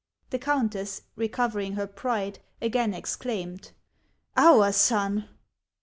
The 0.31 0.39
countess, 0.39 1.03
recovering 1.15 1.73
her 1.73 1.85
pride, 1.85 2.39
again 2.59 2.91
exclaimed: 2.95 3.71
"Our 4.35 4.71
son!" 4.71 5.29